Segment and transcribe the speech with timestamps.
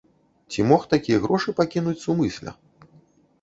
[0.53, 2.55] Ці мог такія грошы пакінуць сумысля?